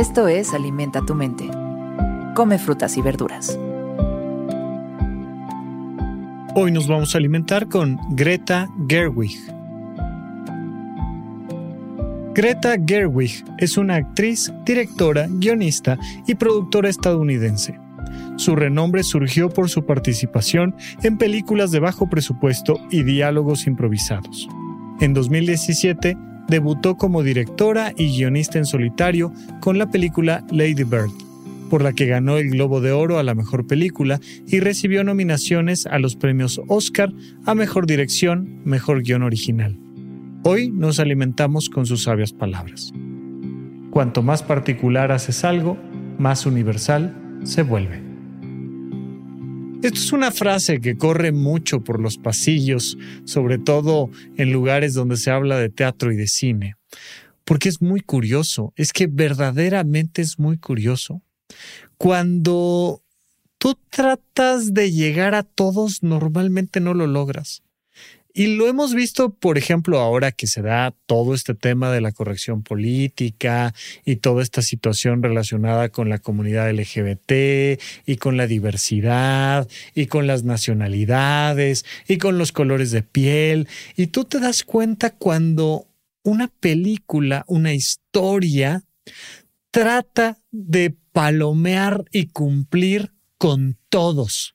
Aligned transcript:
Esto 0.00 0.28
es 0.28 0.54
Alimenta 0.54 1.02
tu 1.02 1.14
mente. 1.14 1.50
Come 2.34 2.58
frutas 2.58 2.96
y 2.96 3.02
verduras. 3.02 3.58
Hoy 6.54 6.72
nos 6.72 6.88
vamos 6.88 7.14
a 7.14 7.18
alimentar 7.18 7.68
con 7.68 7.98
Greta 8.08 8.66
Gerwig. 8.88 9.36
Greta 12.32 12.76
Gerwig 12.82 13.44
es 13.58 13.76
una 13.76 13.96
actriz, 13.96 14.50
directora, 14.64 15.26
guionista 15.28 15.98
y 16.26 16.34
productora 16.34 16.88
estadounidense. 16.88 17.78
Su 18.36 18.56
renombre 18.56 19.02
surgió 19.02 19.50
por 19.50 19.68
su 19.68 19.84
participación 19.84 20.74
en 21.02 21.18
películas 21.18 21.72
de 21.72 21.80
bajo 21.80 22.08
presupuesto 22.08 22.80
y 22.90 23.02
diálogos 23.02 23.66
improvisados. 23.66 24.48
En 25.00 25.12
2017 25.12 26.16
debutó 26.50 26.96
como 26.96 27.22
directora 27.22 27.92
y 27.96 28.16
guionista 28.16 28.58
en 28.58 28.66
solitario 28.66 29.32
con 29.60 29.78
la 29.78 29.90
película 29.90 30.44
Lady 30.50 30.84
Bird, 30.84 31.10
por 31.70 31.82
la 31.82 31.92
que 31.92 32.06
ganó 32.06 32.36
el 32.36 32.50
Globo 32.50 32.80
de 32.80 32.92
Oro 32.92 33.18
a 33.18 33.22
la 33.22 33.34
mejor 33.34 33.66
película 33.66 34.20
y 34.46 34.58
recibió 34.60 35.04
nominaciones 35.04 35.86
a 35.86 35.98
los 35.98 36.16
premios 36.16 36.60
Oscar 36.66 37.12
a 37.46 37.54
Mejor 37.54 37.86
Dirección, 37.86 38.60
Mejor 38.64 39.02
Guión 39.02 39.22
Original. 39.22 39.78
Hoy 40.42 40.70
nos 40.70 40.98
alimentamos 40.98 41.70
con 41.70 41.86
sus 41.86 42.02
sabias 42.02 42.32
palabras. 42.32 42.92
Cuanto 43.90 44.22
más 44.22 44.42
particular 44.42 45.12
haces 45.12 45.44
algo, 45.44 45.78
más 46.18 46.46
universal 46.46 47.14
se 47.44 47.62
vuelve. 47.62 48.09
Esto 49.82 49.98
es 49.98 50.12
una 50.12 50.30
frase 50.30 50.78
que 50.78 50.98
corre 50.98 51.32
mucho 51.32 51.82
por 51.82 52.00
los 52.00 52.18
pasillos, 52.18 52.98
sobre 53.24 53.56
todo 53.56 54.10
en 54.36 54.52
lugares 54.52 54.92
donde 54.92 55.16
se 55.16 55.30
habla 55.30 55.56
de 55.56 55.70
teatro 55.70 56.12
y 56.12 56.16
de 56.16 56.26
cine, 56.26 56.74
porque 57.46 57.70
es 57.70 57.80
muy 57.80 58.00
curioso, 58.00 58.74
es 58.76 58.92
que 58.92 59.06
verdaderamente 59.06 60.20
es 60.20 60.38
muy 60.38 60.58
curioso. 60.58 61.22
Cuando 61.96 63.02
tú 63.56 63.74
tratas 63.88 64.74
de 64.74 64.92
llegar 64.92 65.34
a 65.34 65.44
todos, 65.44 66.02
normalmente 66.02 66.80
no 66.80 66.92
lo 66.92 67.06
logras. 67.06 67.62
Y 68.32 68.56
lo 68.56 68.68
hemos 68.68 68.94
visto, 68.94 69.30
por 69.34 69.58
ejemplo, 69.58 69.98
ahora 69.98 70.30
que 70.30 70.46
se 70.46 70.62
da 70.62 70.94
todo 71.06 71.34
este 71.34 71.54
tema 71.54 71.90
de 71.90 72.00
la 72.00 72.12
corrección 72.12 72.62
política 72.62 73.74
y 74.04 74.16
toda 74.16 74.42
esta 74.42 74.62
situación 74.62 75.22
relacionada 75.22 75.88
con 75.88 76.08
la 76.08 76.18
comunidad 76.18 76.70
LGBT 76.70 77.80
y 78.06 78.16
con 78.16 78.36
la 78.36 78.46
diversidad 78.46 79.68
y 79.94 80.06
con 80.06 80.26
las 80.26 80.44
nacionalidades 80.44 81.84
y 82.06 82.18
con 82.18 82.38
los 82.38 82.52
colores 82.52 82.92
de 82.92 83.02
piel. 83.02 83.68
Y 83.96 84.08
tú 84.08 84.24
te 84.24 84.38
das 84.38 84.62
cuenta 84.62 85.10
cuando 85.10 85.88
una 86.22 86.48
película, 86.48 87.44
una 87.48 87.74
historia, 87.74 88.84
trata 89.72 90.38
de 90.52 90.94
palomear 91.12 92.04
y 92.12 92.26
cumplir 92.26 93.12
con 93.38 93.76
todos 93.88 94.54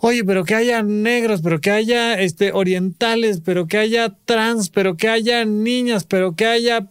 Oye, 0.00 0.24
pero 0.24 0.44
que 0.44 0.54
haya 0.54 0.82
negros, 0.82 1.42
pero 1.42 1.60
que 1.60 1.70
haya 1.70 2.20
este, 2.20 2.52
orientales, 2.52 3.40
pero 3.40 3.66
que 3.66 3.78
haya 3.78 4.10
trans, 4.24 4.70
pero 4.70 4.96
que 4.96 5.08
haya 5.08 5.44
niñas, 5.44 6.04
pero 6.04 6.34
que 6.34 6.46
haya... 6.46 6.88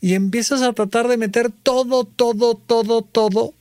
Y 0.00 0.14
empiezas 0.14 0.62
a 0.62 0.72
tratar 0.72 1.08
de 1.08 1.16
meter 1.16 1.50
todo, 1.50 2.04
todo, 2.04 2.54
todo, 2.54 3.02
todo. 3.02 3.54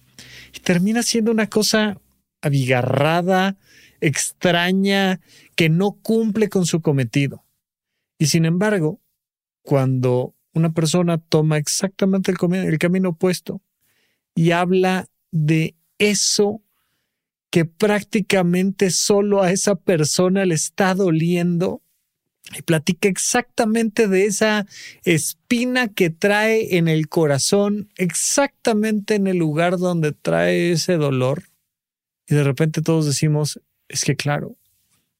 Y 0.56 0.60
termina 0.60 1.04
siendo 1.04 1.32
una 1.32 1.48
cosa 1.48 2.00
abigarrada, 2.42 3.58
extraña, 4.00 5.20
que 5.56 5.70
no 5.70 5.92
cumple 5.92 6.50
con 6.50 6.66
su 6.66 6.82
cometido. 6.82 7.44
Y 8.18 8.28
sin 8.28 8.46
embargo, 8.46 9.00
cuando 9.64 10.36
una 10.54 10.74
persona 10.74 11.18
toma 11.18 11.58
exactamente 11.58 12.32
el, 12.32 12.56
el 12.56 12.78
camino 12.78 13.10
opuesto 13.10 13.62
y 14.36 14.52
habla 14.52 15.08
de 15.32 15.76
eso 15.98 16.62
que 17.52 17.66
prácticamente 17.66 18.90
solo 18.90 19.44
a 19.44 19.52
esa 19.52 19.76
persona 19.76 20.46
le 20.46 20.56
está 20.56 20.96
doliendo 20.96 21.84
y 22.58 22.64
platica 22.64 23.08
exactamente 23.08 24.08
de 24.08 24.26
esa 24.26 24.66
espina 25.04 25.90
que 25.90 26.10
trae 26.10 26.78
en 26.78 26.88
el 26.88 27.08
corazón, 27.08 27.90
exactamente 27.98 29.16
en 29.16 29.28
el 29.28 29.38
lugar 29.38 29.78
donde 29.78 30.12
trae 30.12 30.72
ese 30.72 30.98
dolor. 30.98 31.44
Y 32.28 32.36
de 32.36 32.44
repente 32.44 32.82
todos 32.82 33.06
decimos, 33.06 33.62
es 33.90 34.04
que 34.06 34.16
claro, 34.16 34.58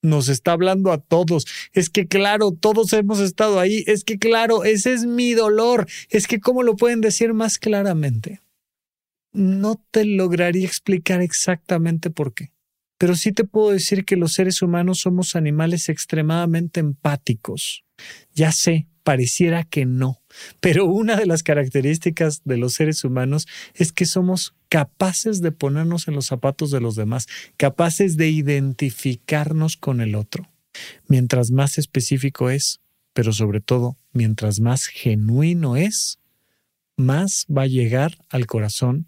nos 0.02 0.30
está 0.30 0.54
hablando 0.54 0.92
a 0.92 1.00
todos. 1.00 1.46
Es 1.74 1.90
que 1.90 2.08
claro, 2.08 2.52
todos 2.52 2.92
hemos 2.94 3.20
estado 3.20 3.60
ahí. 3.60 3.84
Es 3.88 4.04
que 4.04 4.18
claro, 4.18 4.64
ese 4.64 4.94
es 4.94 5.06
mi 5.06 5.34
dolor. 5.34 5.88
Es 6.10 6.28
que 6.28 6.40
¿cómo 6.40 6.64
lo 6.64 6.76
pueden 6.76 7.02
decir 7.02 7.34
más 7.34 7.58
claramente? 7.60 8.42
No 9.34 9.84
te 9.92 10.06
lograría 10.06 10.66
explicar 10.66 11.22
exactamente 11.22 12.10
por 12.10 12.34
qué. 12.34 12.52
Pero 12.98 13.16
sí 13.16 13.32
te 13.32 13.46
puedo 13.46 13.72
decir 13.72 14.06
que 14.06 14.16
los 14.16 14.34
seres 14.34 14.62
humanos 14.62 15.00
somos 15.00 15.36
animales 15.36 15.90
extremadamente 15.90 16.80
empáticos. 16.80 17.84
Ya 18.34 18.52
sé, 18.52 18.88
pareciera 19.04 19.64
que 19.64 19.86
no, 19.86 20.22
pero 20.60 20.86
una 20.86 21.16
de 21.16 21.26
las 21.26 21.44
características 21.44 22.44
de 22.46 22.58
los 22.58 22.74
seres 22.74 23.04
humanos 23.04 23.48
es 23.74 23.92
que 23.92 24.06
somos 24.06 24.56
capaces 24.70 25.42
de 25.42 25.52
ponernos 25.52 26.08
en 26.08 26.14
los 26.14 26.28
zapatos 26.28 26.72
de 26.72 26.82
los 26.82 26.96
demás, 26.96 27.28
capaces 27.58 28.18
de 28.18 28.30
identificarnos 28.30 29.78
con 29.78 30.02
el 30.02 30.16
otro. 30.16 30.52
Mientras 31.08 31.52
más 31.52 31.78
específico 31.78 32.50
es, 32.50 32.82
pero 33.14 33.34
sobre 33.34 33.60
todo, 33.60 33.98
mientras 34.14 34.60
más 34.60 34.86
genuino 34.86 35.76
es, 35.76 36.20
más 36.96 37.46
va 37.50 37.64
a 37.64 37.68
llegar 37.68 38.18
al 38.30 38.46
corazón 38.46 39.08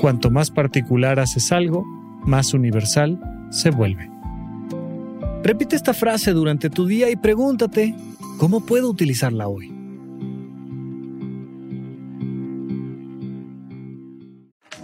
Cuanto 0.00 0.30
más 0.30 0.50
particular 0.50 1.18
haces 1.18 1.50
algo, 1.50 1.84
más 2.24 2.54
universal 2.54 3.18
se 3.50 3.70
vuelve. 3.70 4.08
Repite 5.42 5.76
esta 5.76 5.94
frase 5.94 6.32
durante 6.32 6.70
tu 6.70 6.86
día 6.86 7.10
y 7.10 7.16
pregúntate, 7.16 7.94
¿cómo 8.38 8.64
puedo 8.64 8.88
utilizarla 8.90 9.48
hoy? 9.48 9.72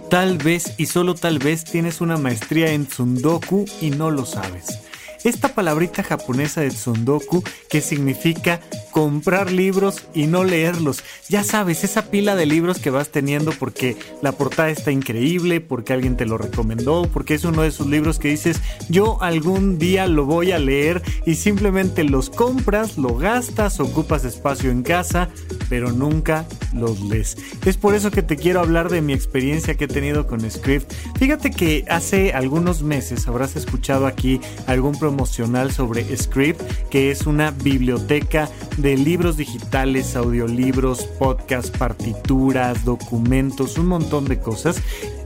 Tal 0.09 0.37
vez 0.37 0.75
y 0.77 0.85
solo 0.85 1.15
tal 1.15 1.39
vez 1.39 1.63
tienes 1.65 1.99
una 1.99 2.17
maestría 2.17 2.71
en 2.71 2.85
Tsundoku 2.85 3.65
y 3.81 3.89
no 3.89 4.11
lo 4.11 4.25
sabes. 4.25 4.79
Esta 5.23 5.49
palabrita 5.49 6.03
japonesa 6.03 6.61
de 6.61 6.69
Tsundoku 6.69 7.43
que 7.69 7.81
significa 7.81 8.61
comprar 8.95 9.51
libros 9.51 10.07
y 10.13 10.27
no 10.27 10.45
leerlos. 10.45 11.03
Ya 11.27 11.43
sabes, 11.43 11.83
esa 11.83 12.09
pila 12.11 12.33
de 12.37 12.45
libros 12.45 12.79
que 12.79 12.91
vas 12.91 13.09
teniendo 13.09 13.51
porque 13.51 13.97
la 14.21 14.31
portada 14.31 14.69
está 14.69 14.89
increíble, 14.89 15.59
porque 15.59 15.91
alguien 15.91 16.15
te 16.15 16.25
lo 16.25 16.37
recomendó, 16.37 17.01
porque 17.11 17.33
es 17.33 17.43
uno 17.43 17.63
de 17.63 17.67
esos 17.67 17.87
libros 17.87 18.19
que 18.19 18.29
dices, 18.29 18.61
yo 18.87 19.21
algún 19.21 19.79
día 19.79 20.07
lo 20.07 20.23
voy 20.23 20.53
a 20.53 20.59
leer 20.59 21.01
y 21.25 21.35
simplemente 21.35 22.05
los 22.05 22.29
compras, 22.29 22.97
lo 22.97 23.17
gastas, 23.17 23.81
ocupas 23.81 24.23
espacio 24.23 24.71
en 24.71 24.81
casa, 24.81 25.27
pero 25.67 25.91
nunca 25.91 26.45
los 26.73 27.01
lees. 27.01 27.35
Es 27.65 27.75
por 27.75 27.95
eso 27.95 28.11
que 28.11 28.21
te 28.21 28.37
quiero 28.37 28.61
hablar 28.61 28.89
de 28.89 29.01
mi 29.01 29.11
experiencia 29.11 29.75
que 29.75 29.85
he 29.85 29.89
tenido 29.89 30.25
con 30.25 30.49
Script. 30.49 30.93
Fíjate 31.19 31.51
que 31.51 31.83
hace 31.89 32.31
algunos 32.31 32.81
meses 32.81 33.27
habrás 33.27 33.57
escuchado 33.57 34.07
aquí 34.07 34.39
algún 34.67 34.97
promocional 34.97 35.73
sobre 35.73 36.15
Script, 36.15 36.61
que 36.89 37.11
es 37.11 37.27
una 37.27 37.51
biblioteca 37.51 38.49
de 38.77 38.97
libros 38.97 39.37
digitales, 39.37 40.15
audiolibros, 40.15 41.03
podcasts, 41.19 41.71
partituras, 41.71 42.85
documentos, 42.85 43.77
un 43.77 43.87
montón 43.87 44.25
de 44.25 44.39
cosas. 44.39 44.81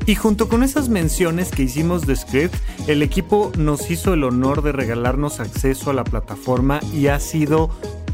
Y 0.06 0.16
junto 0.16 0.50
con 0.50 0.64
esas 0.64 0.90
menciones 0.90 1.52
que 1.52 1.64
hicimos 1.64 2.08
de 2.08 2.16
Script, 2.16 2.56
el 2.88 3.04
equipo 3.04 3.52
nos 3.58 3.92
hizo 3.92 4.14
el 4.14 4.24
honor 4.24 4.64
de 4.64 4.72
regalarnos 4.72 5.40
acceso 5.40 5.92
a 5.92 5.94
la 5.94 6.04
plataforma 6.04 6.80
y 6.94 7.08
ha 7.08 7.20
sido 7.20 7.70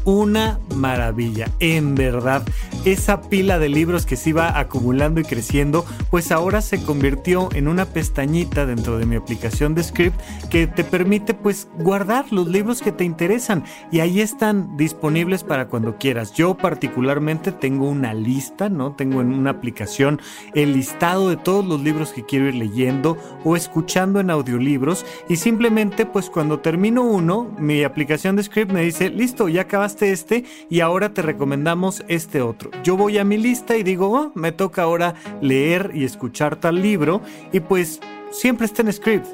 una 0.06 0.60
maravilla, 0.74 1.50
en 1.58 1.94
verdad. 1.96 2.42
Esa 2.84 3.20
pila 3.22 3.58
de 3.58 3.68
libros 3.68 4.06
que 4.06 4.16
se 4.16 4.30
iba 4.30 4.58
acumulando 4.58 5.20
y 5.20 5.24
creciendo, 5.24 5.84
pues 6.10 6.30
ahora 6.30 6.60
se 6.60 6.80
convirtió 6.82 7.48
en 7.52 7.66
una 7.66 7.84
pestañita 7.86 8.64
dentro 8.64 8.98
de 8.98 9.04
mi 9.04 9.16
aplicación 9.16 9.74
de 9.74 9.82
Script 9.82 10.18
que 10.48 10.68
te 10.68 10.84
permite 10.84 11.34
pues 11.34 11.68
guardar 11.78 12.32
los 12.32 12.46
libros 12.46 12.80
que 12.80 12.92
te 12.92 13.04
interesan 13.04 13.64
y 13.90 13.98
ahí 13.98 14.20
están 14.20 14.76
disponibles 14.76 15.42
para 15.42 15.66
cuando 15.66 15.96
quieras. 15.96 16.32
Yo 16.34 16.56
particularmente 16.56 17.50
tengo 17.50 17.88
una 17.88 18.14
lista, 18.14 18.68
¿no? 18.68 18.92
Tengo 18.92 19.20
en 19.20 19.34
una 19.34 19.50
aplicación 19.50 20.20
el 20.54 20.72
listado 20.72 21.28
de 21.28 21.36
todos 21.36 21.64
los 21.64 21.80
libros 21.80 22.12
que 22.12 22.24
quiero 22.24 22.46
ir 22.46 22.54
leyendo 22.54 23.18
o 23.44 23.56
escuchando 23.56 24.20
en 24.20 24.30
audiolibros 24.30 25.04
y 25.28 25.36
simplemente 25.36 26.06
pues 26.06 26.30
cuando 26.30 26.60
termino 26.60 27.02
uno, 27.02 27.52
mi 27.58 27.82
aplicación 27.82 28.36
de 28.36 28.44
Script 28.44 28.70
me 28.70 28.82
dice, 28.82 29.10
listo, 29.10 29.48
ya 29.48 29.66
este 30.02 30.44
y 30.70 30.80
ahora 30.80 31.12
te 31.14 31.22
recomendamos 31.22 32.04
este 32.08 32.42
otro. 32.42 32.70
Yo 32.82 32.96
voy 32.96 33.18
a 33.18 33.24
mi 33.24 33.38
lista 33.38 33.76
y 33.76 33.82
digo, 33.82 34.10
oh, 34.10 34.32
me 34.34 34.52
toca 34.52 34.82
ahora 34.82 35.14
leer 35.40 35.90
y 35.94 36.04
escuchar 36.04 36.56
tal 36.56 36.82
libro 36.82 37.22
y 37.52 37.60
pues 37.60 38.00
siempre 38.30 38.66
está 38.66 38.82
en 38.82 38.92
script. 38.92 39.26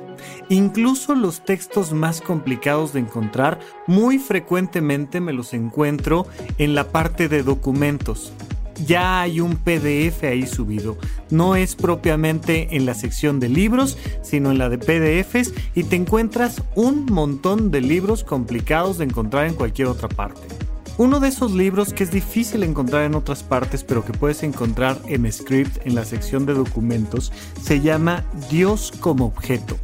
Incluso 0.49 1.14
los 1.14 1.44
textos 1.44 1.93
más 1.93 2.20
complicados 2.20 2.93
de 2.93 3.00
encontrar, 3.00 3.59
muy 3.87 4.19
frecuentemente 4.19 5.20
me 5.20 5.32
los 5.32 5.55
encuentro 5.55 6.26
en 6.59 6.75
la 6.75 6.91
parte 6.91 7.29
de 7.29 7.43
documentos. 7.43 8.32
Ya 8.86 9.20
hay 9.20 9.40
un 9.40 9.56
PDF 9.56 10.24
ahí 10.24 10.46
subido. 10.46 10.96
No 11.30 11.56
es 11.56 11.76
propiamente 11.76 12.76
en 12.76 12.86
la 12.86 12.94
sección 12.94 13.40
de 13.40 13.48
libros, 13.48 13.98
sino 14.22 14.50
en 14.50 14.58
la 14.58 14.69
de 14.69 14.78
PDFs 14.78 15.52
y 15.74 15.84
te 15.84 15.96
encuentras 15.96 16.62
un 16.74 17.06
montón 17.06 17.70
de 17.70 17.80
libros 17.80 18.24
complicados 18.24 18.98
de 18.98 19.04
encontrar 19.04 19.46
en 19.46 19.54
cualquier 19.54 19.88
otra 19.88 20.08
parte. 20.08 20.42
Uno 20.98 21.20
de 21.20 21.28
esos 21.28 21.52
libros 21.52 21.94
que 21.94 22.04
es 22.04 22.10
difícil 22.10 22.62
encontrar 22.62 23.04
en 23.04 23.14
otras 23.14 23.42
partes, 23.42 23.82
pero 23.82 24.04
que 24.04 24.12
puedes 24.12 24.42
encontrar 24.42 24.98
en 25.06 25.30
Script 25.32 25.78
en 25.86 25.94
la 25.94 26.04
sección 26.04 26.44
de 26.44 26.52
documentos, 26.52 27.32
se 27.60 27.80
llama 27.80 28.24
Dios 28.50 28.92
como 29.00 29.24
objeto. 29.24 29.78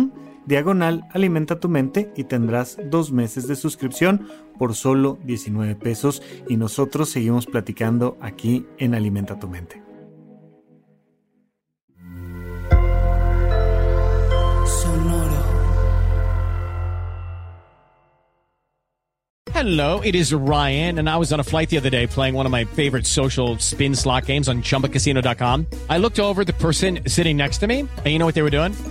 diagonal 0.46 1.08
alimenta 1.12 1.60
tu 1.60 1.70
mente 1.70 2.12
y 2.16 2.24
tendrás 2.26 2.78
dos 2.90 3.12
meses 3.12 3.48
de 3.48 3.56
suscripción 3.56 4.28
por 4.58 4.76
solo 4.76 5.18
19 5.24 5.76
pesos 5.76 6.22
y 6.48 6.58
nosotros 6.58 7.10
seguimos 7.10 7.46
platicando 7.46 8.18
aquí 8.22 8.66
en 8.78 8.96
Alimenta 8.96 9.40
tu 9.40 9.48
mente. 9.48 9.82
Hello, 19.62 20.00
it 20.00 20.16
is 20.16 20.34
Ryan, 20.34 20.98
and 20.98 21.08
I 21.08 21.18
was 21.18 21.32
on 21.32 21.40
a 21.40 21.44
flight 21.44 21.70
the 21.70 21.78
other 21.78 21.92
day 21.92 22.08
playing 22.08 22.34
one 22.34 22.48
of 22.48 22.52
my 22.52 22.66
favorite 22.66 23.06
social 23.06 23.60
spin 23.60 23.94
slot 23.94 24.26
games 24.26 24.50
on 24.50 24.64
chumbacasino.com. 24.64 25.68
I 25.88 26.00
looked 26.00 26.20
over 26.20 26.44
the 26.44 26.54
person 26.54 27.02
sitting 27.06 27.38
next 27.38 27.60
to 27.60 27.68
me, 27.68 27.82
and 27.82 28.08
you 28.08 28.18
know 28.18 28.26
what 28.26 28.34
they 28.34 28.42
were 28.42 28.50
doing? 28.50 28.74